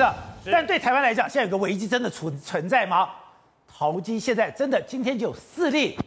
[0.00, 0.14] 长，
[0.50, 3.10] 但对台湾来讲，现在有个危机真的存存在吗？
[3.68, 5.98] 淘机现在真的今天就有四例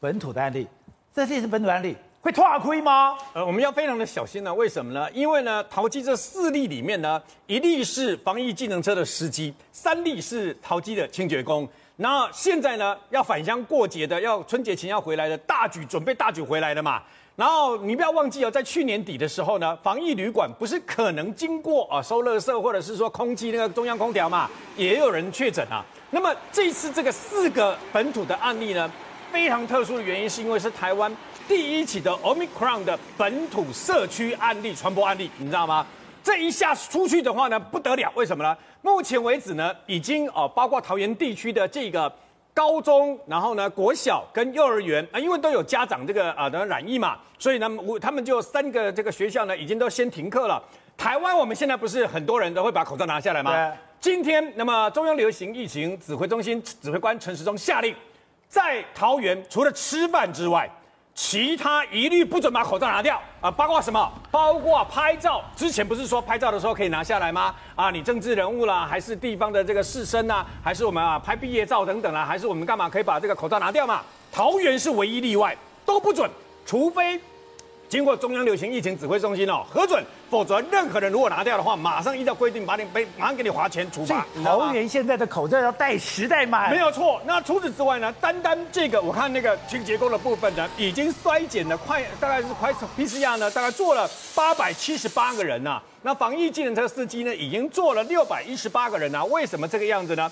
[0.00, 0.66] 本土的案例，
[1.14, 3.16] 这是本土案例会拖亏吗？
[3.34, 4.54] 呃，我们要非常的小心呢、啊。
[4.54, 5.08] 为什么呢？
[5.12, 11.68] 因为呢，淘机这四例里面呢，一例是防疫技能车的司机，三例是淘机的清洁工。
[11.98, 17.00] 那现在呢，要返乡过节的，要春节前要回来的，大举准备大举回来的嘛。
[17.36, 25.84] 然后你不要忘记哦，在去年底的时候呢，防疫旅馆不是可能经过啊收垃圾或者是说空气那个中央空调嘛，也有人确诊啊。
[26.10, 28.90] 那么这次这个四个本土的案例呢，
[29.30, 31.14] 非常特殊的原因是因为是台湾
[31.46, 35.86] 第一起的 Omicron 的本土社区案例传播案例，你知道吗？
[36.24, 38.56] 这一下出去的话呢，不得了，为什么呢？
[38.80, 42.10] 目前为止呢，已经哦，包括桃园地区的这个
[42.56, 50.62] 高中，然后呢国小跟幼儿园啊，因为都有家长这个啊的染疫嘛，所以呢，我他们就三个这个学校呢，已经都先停课了。
[50.96, 53.70] 台湾我们现在不是很多人都会把口罩拿下来吗？
[54.00, 57.94] 今天，那么中央流行疫情指挥中心指挥官陈时中下令，
[58.48, 60.66] 在桃园除了吃饭之外，
[61.16, 63.50] 其他一律不准把口罩拿掉啊！
[63.50, 64.12] 包括什么？
[64.30, 65.42] 包括拍照。
[65.56, 67.54] 之前不是说拍照的时候可以拿下来吗？
[67.74, 74.02] 啊，你政治人物啦，还是地方的这个士绅呐，还是我们啊拍毕业照等等啦，还是我们干嘛可以把这个口罩拿掉嘛？
[74.30, 75.56] 桃园是唯一例外，
[75.86, 76.30] 都不准，
[76.66, 77.18] 除非。
[77.88, 84.26] 经过中央流行疫情指挥中心哦核准，否则任何人如果拿掉的话，马上依照规定把你被马上给你罚钱处罚。
[84.42, 87.20] 桃园现在的口罩要戴十戴满，没有错。
[87.24, 88.12] 那除此之外呢？
[88.20, 95.82] 单单这个，我看那个清洁工的部分呢，已经衰减了快，大概是快 PCR 呢，大概做了八百七十八个人呐、啊。
[96.02, 99.24] 那防疫计程车司机呢，已经做了六百一十八个人呐、啊。
[99.26, 100.30] 为什么这个样子呢？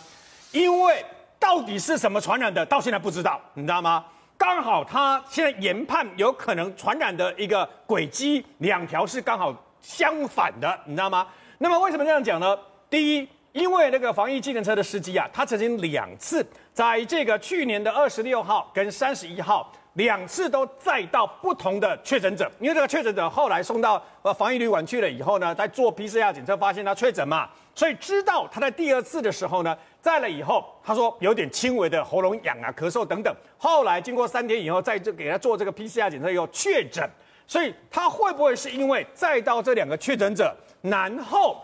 [0.50, 1.04] 因为
[1.38, 4.04] 到底是什么传染的，到现在不知道，你知道吗？
[4.44, 11.26] 刚好他现在研判有可能传染的一个轨迹，两条是刚好相反的，你知道吗？
[11.56, 12.54] 那么为什么这样讲呢？
[12.90, 29.74] 第一，因为那个防疫计程车的司机啊，他曾经两次在这个去年的二十六号跟三十一号两次都载到不同的确诊者，因为这个确诊者后来送到呃防疫旅馆去了以后呢，在做 PCR 检测发现他确诊嘛，所以知道他在第二次的时候呢。
[30.04, 33.34] 在了以后，他说有点轻微的喉咙痒啊、咳嗽等等。
[33.56, 37.08] 后来经过三天以后，再这给他做这个 PCR 检测以后确诊，
[37.46, 41.56] 所以他会不会是因为再到这两个确诊者，然后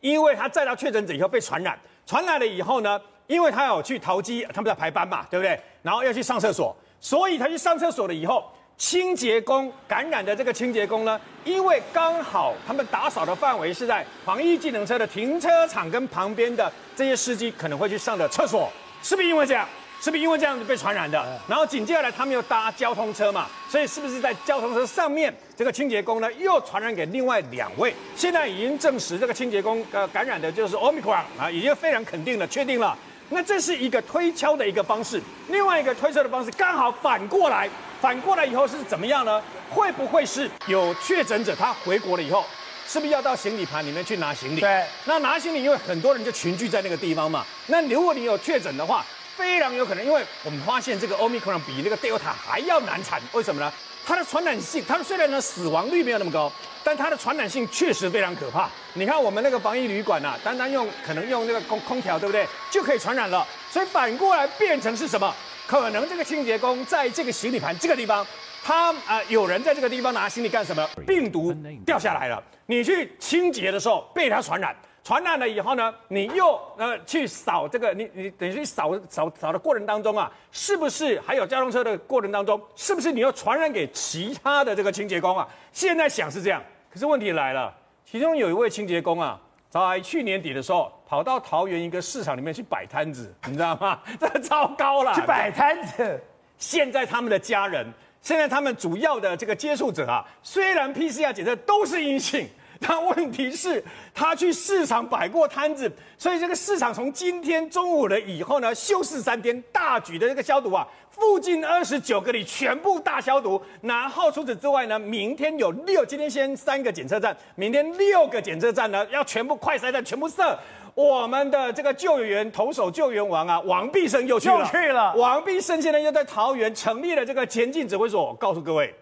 [0.00, 5.58] 因为他再到确诊者以后被传染，传染了以后呢，因为他要去淘机，他们在排班嘛，对不对？
[5.80, 8.52] 然后要去上厕所，所以他去上厕所了以后。
[8.78, 18.70] 清洁工感染的这个清洁工呢，因为刚好他们打扫的范围是在防疫技能车的停车场跟旁边的这些司机可能会去上的厕所，
[19.02, 19.66] 是不是因为这样？
[19.98, 21.40] 是不是因为这样子被传染的？
[21.48, 27.94] 然后紧接下来他们又搭交通车嘛，所以是不是在交通车上面这个清洁工呢又传染给另外两位？
[28.14, 32.96] 现在已经证实这个清洁工呃感染的就是 Omicron 啊，已经非常肯定了，确定了。
[33.30, 37.68] 那这是一个推敲的一个方式，另外一个推测的方式刚好反过来。
[38.06, 39.42] 反过来以后是怎么样呢？
[39.68, 42.46] 会不会是有确诊者他回国了以后，
[42.86, 44.60] 是不是要到行李盘里面去拿行李？
[44.60, 47.44] 对，那拿行李，因为很多人就群聚在那个地方嘛。
[47.66, 49.04] 那如果你有确诊的话，
[49.36, 53.20] 非常有可能，因为我们发现这个 Omicron 比那个 Delta 还要难产。
[53.32, 53.72] 为什么呢？
[54.06, 56.52] 它的传染性，它虽然呢死亡率没有那么高，
[56.84, 58.68] 但它的传染性确实非常可怕。
[58.92, 62.46] 你看我们那个防疫旅馆呐、啊，单单用可能用那个空空调，对不对？
[62.70, 63.44] 就可以传染了。
[63.68, 65.34] 所以反过来变成是什么？
[65.66, 68.24] 可能这个清洁工在这个行李盘这个地方，
[68.62, 70.88] 他啊、呃、有人在这个地方拿行李干什么？
[71.06, 71.52] 病毒
[71.84, 85.46] 掉下来了，你去清洁的时候被他传染，传染了以后呢，你又呃去扫这个，你你等于去扫扫扫的过程当中啊，是不是还有交通车的过程当中，是不是你又传染给其他的这个清洁工啊？
[85.72, 86.62] 现在想是这样，
[86.92, 87.74] 可是问题来了，
[88.08, 89.40] 其中有一位清洁工啊。
[89.80, 93.98] 在去年底的时候，跑到桃园一个市场里面去摆摊子，你知道吗？
[94.20, 95.12] 这糟糕了！
[95.14, 96.22] 去摆摊子。
[96.58, 97.86] 现在他们的家人，
[98.22, 102.48] 现在他们主要的这个接触者啊，虽然 PCR 检测都是阴性。
[102.80, 103.82] 但问题是，
[104.14, 113.60] 他去市场摆过摊子，所以这个市场从今天中午了以后呢，休市三天，大举的这个消毒啊，附近二十九个里全部大消毒。
[113.80, 120.58] 然后除此之外呢，明天有六，今天先三个检测站，明天六个检测站呢，要全部快筛站全部设。
[120.94, 125.14] 我们的这个救援员投手救援王啊，王必胜又去了，又去了。
[125.14, 128.94] 王必胜现在又在桃园成立了这个前进指挥所，告诉各位。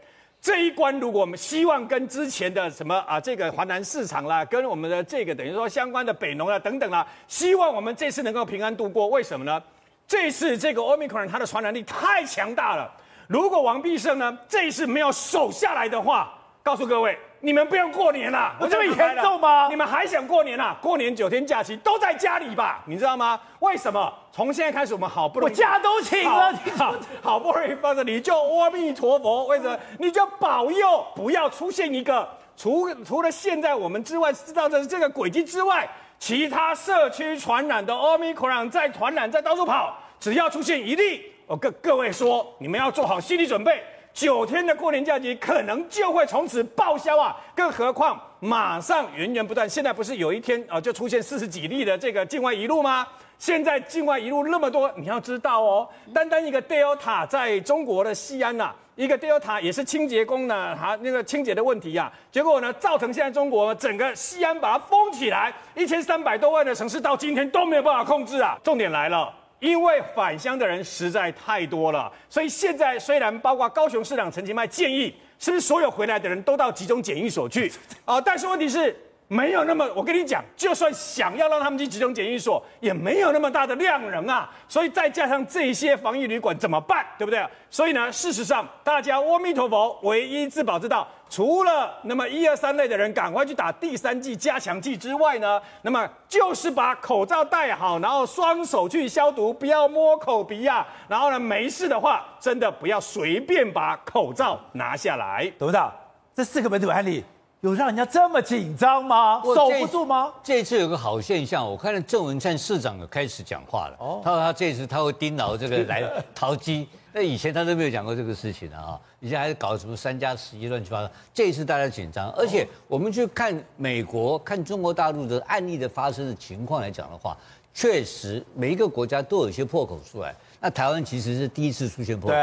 [0.45, 9.09] 这一关，如果我们希望跟之前的什么啊，这个华南市场啦，跟我们的这个等于说相关的北农啊等等啦，希望我们这次能够平安度过。
[9.09, 9.63] 为什么呢？
[10.07, 12.93] 这次这个 Omicron 它的传染力太强大了。
[13.27, 16.31] 如果王必胜呢这一次没有守下来的话，
[16.63, 19.69] 告诉各位，你们不用过年了，我这么严重吗？
[19.69, 20.75] 你们还想过年啊？
[20.81, 22.83] 过年九天假期都在家里吧？
[22.87, 23.39] 你知道吗？
[23.59, 24.11] 为什么？
[24.33, 29.79] 从现在开始，我们好不容易我假都请了，好，好，好不容易放着，你就阿弥陀佛，为什么？
[30.01, 32.27] 你就保佑不要出现一个
[32.57, 35.87] 除除了现在我们之外知道的这个轨迹之外，
[36.19, 43.85] 其他社区传染的 Omicron 在传染，在到处跑，只要出现一例，我跟各位说，你们要做好心理准备。
[44.15, 47.37] 九天的过年假期可能就会从此报销啊！
[47.53, 53.05] 更何况马上源源不断，现在不是有一天啊就出现四十几例的这个境外移入吗？
[53.41, 68.57] 现在境外移入那么多，你要知道哦，单单一个 Delta 在中国的西安呐、一个 Delta 也是清洁工呢，哈，那个清洁的问题呀、啊，结果呢造成现在中国整个西安把它封起来，一千三百多万的城市到今天都没有办法控制啊！
[68.63, 69.35] 重点来了。
[69.65, 77.73] 因为返乡的人实在太多了，所以现在虽然包括高雄市长陈其迈建议，是不是所有回来的人都到集中检疫所去
[78.05, 78.21] 啊？
[78.21, 78.95] 但是问题是。
[79.27, 84.49] 没有那么，我跟你讲，就算想要让他们去集中检疫所，也没有那么大的量人啊。
[84.69, 87.43] 所以再加上这些防疫旅馆怎么办，对不对？
[87.71, 105.91] 所以呢，事实上，大家阿弥陀佛，唯一自保之道，除了那么一二三类的人赶快去打第三剂加强剂之外呢，那么就是把口罩戴好，然后双手去消毒，不要摸口鼻呀、然后呢，没事的话，真的不要随便把口罩拿下来，懂不懂？
[106.37, 107.25] 这四个本土案例。
[107.65, 109.43] 有让人家这么紧张吗？
[109.43, 110.31] 守不住吗？
[110.43, 113.97] 这次有个好现象，我看到郑文灿市长有开始讲话了。
[113.99, 119.01] 哦，他说他这次他会盯牢这个 来淘机，那以前他都没有讲过这个事情的啊。
[119.19, 121.11] 以前还是搞什么三加十一乱七八糟。
[121.33, 127.35] 这一次大家紧张，而且我们去看美国、看中国大陆的案例的发生的情况来讲的话，
[127.73, 130.35] 确实每一个国家都有一些破口出来。
[130.61, 132.37] 那台湾其实是第一次出现破口，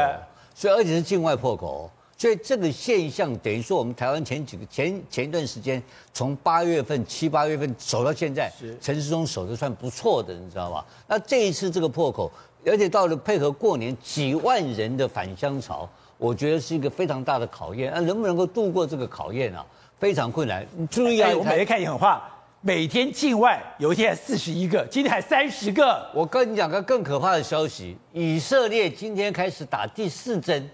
[0.52, 1.88] 所以而且是境外破口。
[2.22, 5.82] 所以这个现象等于说，我们台湾前几个前前一段时间，
[6.12, 8.48] 从八月份七八月份守到现在，
[8.80, 10.86] 陈时中守的算不错的，你知道吧？
[11.08, 12.30] 那这一次这个破口，
[12.64, 17.90] 而且到了配合过年几万人的返乡潮，我觉得是一个非常大的考验。
[17.92, 19.66] 那能不能够度过这个考验啊？
[19.98, 20.64] 非常困难。
[20.76, 22.22] 你注意啊，我每天看一狠话，
[22.60, 26.08] 每天境外有一天四十一个，今天还三十个。
[26.14, 30.70] 我跟你讲个更可怕的消息，以色列今天开始打第四针。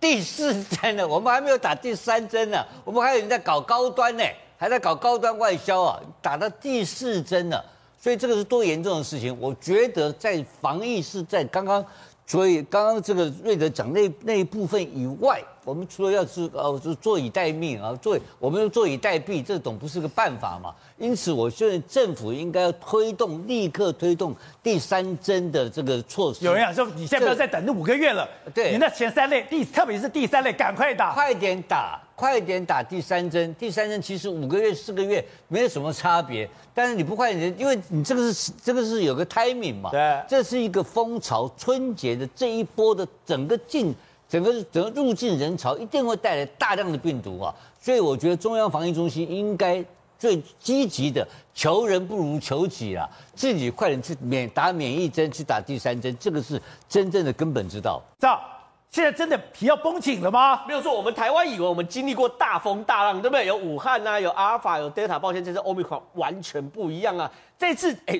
[0.00, 4.24] 第四针呢， 我们还没有打第三针呢，我们还有人在搞高端呢，
[4.58, 7.64] 还在搞高端外销啊，打到第四针了，
[8.00, 9.36] 所以这个是多严重的事情。
[9.40, 11.84] 我觉得在防疫是在刚刚，
[12.26, 15.42] 所以刚刚这个瑞德讲那那一部分以外。
[15.64, 20.72] 我们除了要是呃，就坐以待命啊，坐我们要坐以待毙，这总不是个办法嘛。
[20.96, 24.32] 因此，我觉得政府应该要推动，立刻推动
[24.62, 26.44] 第三针的这个措施。
[26.44, 33.54] 有人讲说，你现在不要再等那五个月了，对，你那前三类，第特别是第三类，赶快打，快点打，快点打第三针。
[33.54, 43.94] 第三针其实五个月、四个月没有什么差别，但是你不快点，因为你这个是这个是有个 timing 嘛，对，这是一个风潮，春节的这一波的整个进。
[44.28, 49.84] 整个整个入境人潮一定会带来大量的病毒啊，所以我觉得中央防疫中心应该
[50.18, 51.24] 最积极的
[51.54, 58.02] 求人不如求己啊，自己快点去免打免疫针，去打第三针，这个是真正的根本之道。
[58.18, 58.36] 这样，
[58.90, 60.64] 现在真的皮要绷紧了吗？
[60.66, 63.46] 没有错，我们台湾以为我们经历过大风大浪，对不对？
[63.46, 67.30] 有武汉呐、啊，有阿尔法，有德尔塔，抱歉，这次欧米克完全不一样啊。
[67.58, 68.18] 这次哎。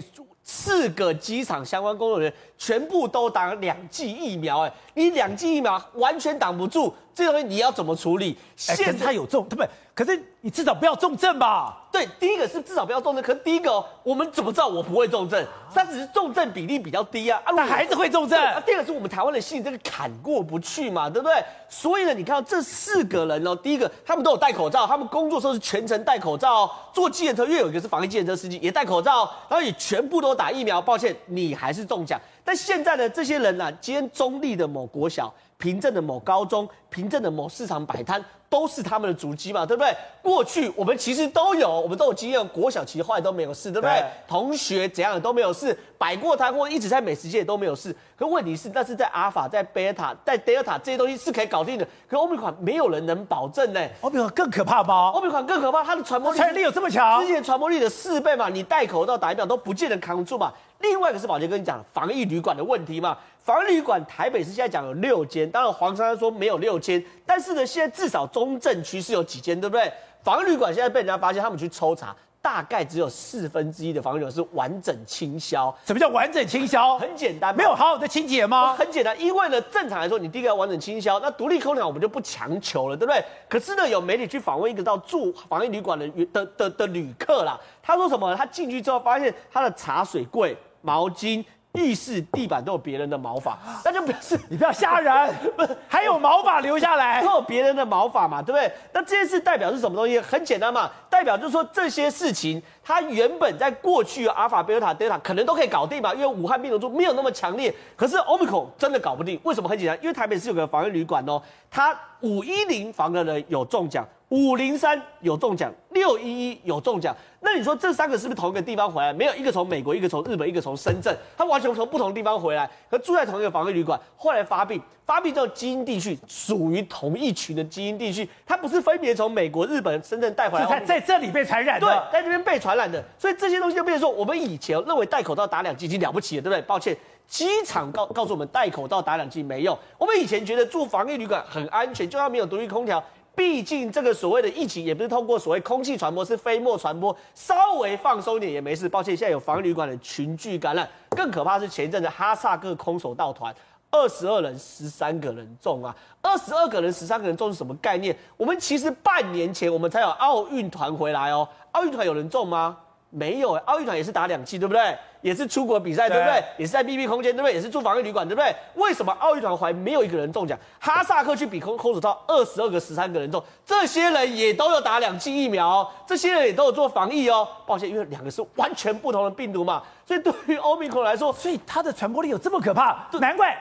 [0.49, 8.38] 四个机场相关工作人员全部都打了两剂疫苗，哎，你两剂疫苗完全挡不住，这东西你要怎么处理？
[8.55, 9.69] 现在他有重，对不对？
[9.93, 11.85] 可是你至少不要重症吧？
[11.91, 13.23] 对，第一个是至少不要重症。
[13.25, 15.45] 可是第一个，我们怎么知道我不会重症？
[15.75, 18.38] 他只是重症比例比较低啊，啊，那还是会重症。
[18.38, 21.43] 啊，第二个是我们台湾的心理这个坎过不去嘛，对不对？
[21.69, 30.81] 所以呢，你看到这四个人哦，第一个他们都有戴口罩，他们工作时候是全程戴口罩，坐计程车，因为有一个是防疫计程车司机也戴口罩，然后也全部都打疫苗。
[30.81, 32.21] 抱歉，你还是中奖。
[32.45, 38.25] 但现在的这些人呢、啊，今天中立的某国小、平镇的某高中、平镇的某市场摆摊。
[38.49, 39.93] 都是他们的足迹嘛，对不对？
[40.23, 42.49] 过去我们其实都有，我们都有经验。
[42.49, 43.95] 国小其实后来都没有事，对不对？
[43.97, 47.95] 对同学怎样的都没有事，摆过摊或一直在美食界都没有事。
[48.17, 51.87] 可问题是，那是在阿尔法、在贝塔、在德尔塔这些东西是可以搞定的。
[52.09, 53.81] 可欧米款没有人能保证呢。
[54.01, 55.11] 欧米款更可怕吗？
[55.13, 57.21] 欧米款更可怕，它的传播力，传染力有这么强？
[57.21, 60.53] 之前传播力的四倍嘛，你戴口罩打疫苗都不见得扛住嘛。
[60.80, 63.16] 另外一个是宝杰跟你讲防疫旅馆的问题嘛。
[63.42, 69.92] 防疫旅馆台北市现在讲有六间，当然黄珊珊说没有六间，但是呢，现在至少中正区是有几间，对不对？
[70.23, 75.73] 防疫旅馆现在被人家发现，他们去抽查，大概只有四分之一的防疫旅馆是完整清销。
[75.85, 76.99] 什么叫完整清销？
[76.99, 78.75] 很简单，没有好好的清洁吗？
[78.75, 83.25] 很简单，因为呢，正常来说，你第一个要完整清销，那独立空调我们就不强求了，对不对？
[83.49, 88.35] 可是呢，有媒体去访问一个到住防疫旅馆的的的的，的旅客啦，他说什么？
[88.35, 90.56] 他进去之后发现他的茶水柜、
[90.87, 91.45] 毛巾。
[91.76, 98.73] 浴室地板都有别人的毛发，那就表示 你不要吓人， 不是还有毛发留下来，都有别人的毛发嘛，对不对？
[98.95, 100.19] 那这件事代表是什么东西？
[100.19, 109.38] 很简单嘛，代表就是说这些事情，它原本在过去阿尔法、贝塔、德尔塔可能都可以搞定嘛，因为武汉病毒株没有那么强烈，可是欧米孔真的搞不定。
[109.43, 109.69] 为什么？
[109.69, 111.95] 很简单，因为台北市有个防疫旅馆哦，它
[112.26, 114.06] 五一零房的人有中奖。
[114.30, 119.12] 五零三有中奖，六一一有中奖，那你说这三个是不是同一个地方回来？
[119.12, 136.61] 没有，一个从美国，一个从日本，一个从深圳，他完全从不同地方回来，和住在同一个防疫旅馆，后来发病，发病之后基因地区属于同一群的基因地区，他不是分别从美国、日本、深圳带回来，他在这里被传染的，对，在这边被传染的，所以这些东西就变成说，我们以前认为戴口罩打两剂已经了不起了，对不对？
[136.62, 136.97] 抱歉，
[137.28, 143.02] 机场告告诉我们戴口罩打两剂没用，我们以前觉得住防疫旅馆很安全，就算没有独立空调。
[143.35, 148.88] 毕竟这个所谓的疫情也不是通过所谓空气传播，是飞沫传播，稍微放松一点也没事。
[148.88, 153.54] 抱歉，现在有防疫旅馆的群聚感染，更可怕是前一阵子哈萨克空手道团
[153.90, 158.16] 二十二人十三个人中啊，二十二个人十三个人中是什么概念？
[158.38, 162.78] 我们其实半年前我们才有奥运团回来哦，奥运团有人中吗？
[163.16, 164.94] 没有，奥运团也是打两剂，对不对？
[165.23, 166.44] 也是出国比赛，对不对？
[166.58, 167.54] 也是在密闭空间，对不对？
[167.54, 168.54] 也是住防疫旅馆，对不对？
[168.75, 170.58] 为什么奥运团还没有一个人中奖？
[170.78, 177.49] 哈萨克去比空空手道，二十二个十三个人中，这些人也都有打两剂疫苗哦，这些人也都有做防疫哦。
[177.66, 183.56] 抱歉，因为两个是完全不同的病毒嘛，所以对于欧密克来说，所以它的传播力有这么可怕，难怪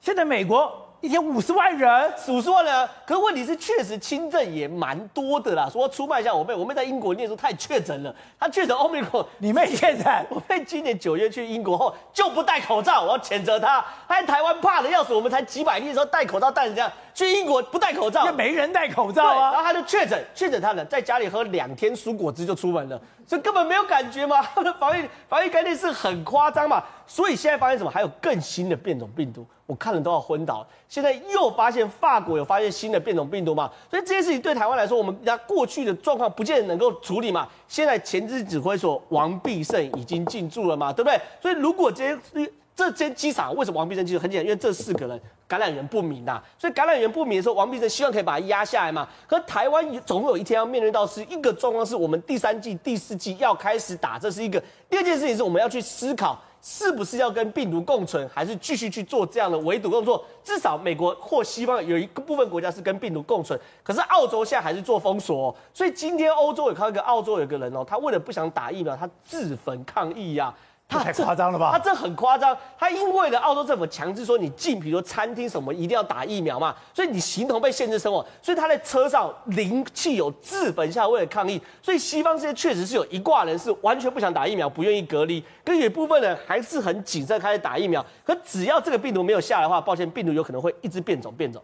[0.00, 0.85] 现在美国。
[1.02, 5.68] 一天五十万人，五十万人，可问题是确实轻症也蛮多的啦。
[5.70, 13.84] 说出卖一下我妹，我妹在英国念书太确诊了，她确诊欧米克，你妹确诊， 我妹今年九月去英国后就不戴口罩，我要谴责她。
[14.08, 19.52] 她在台湾怕的要死，我们才几百例的时候戴口罩戴成这样，去英国不戴口罩，也没人戴口罩啊。
[19.52, 24.40] 然后她就确诊，确诊她了在家里喝两天蔬果汁就出门了，所以根本没有感觉嘛。
[24.40, 27.90] 他 的防御防御概念是很夸张嘛，所以现在发现什么？
[27.90, 29.46] 还有更新的变种病毒。
[29.66, 30.64] 我看了都要昏倒。
[30.88, 33.68] 现在又发现法国有发现新的变种病毒嘛？
[33.90, 37.48] 所以这件事情对台湾来说，我们家过去的状况不见得能够处理嘛。
[37.66, 41.20] 现在前置指挥所王必胜已经进驻了嘛，对不对？
[41.42, 44.22] 所以如果这些这间机场为什么王必胜进驻？
[44.22, 45.18] 很简单，因为这四个人
[45.48, 46.40] 感染源不明呐。
[46.58, 49.08] 所以感染源不明的时候，王必胜希望可以把它压下来嘛。
[49.26, 54.62] 可台湾总有一天要面临到是一个状况，是我们第三季、第四季要开始打，这是一个。
[54.90, 56.38] 第二件事情是我们要去思考。
[56.68, 60.24] 是不是要跟病毒共存，还是继续去做这样的围堵工作？
[60.42, 65.54] 至少美国或西方有一个部分国家是跟病毒共存，可是澳洲现在还是做封锁。
[65.72, 70.52] 所以今天欧洲有看到一个澳洲有个人哦，他为了不想打疫苗，他自焚抗议呀。
[70.88, 71.72] 他太夸张了吧？
[71.72, 72.56] 他这很夸张。
[72.78, 78.24] 他因为呢，澳洲政府强制说你进，比如说餐厅什么一定要打疫苗嘛，所以你形同被限制生活。
[78.40, 81.60] 所以他在车上零汽油自焚下，为了抗议。
[81.82, 88.04] 所以西方这些确实是有一挂人是完全不想打疫苗，不愿意隔离，跟有一部分人还是很谨慎开始打疫苗。
[88.24, 91.60] 可只要这个病毒没有下来的话，抱歉，病毒有可能会一直变种变种。